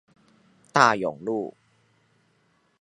[0.73, 1.55] 大勇路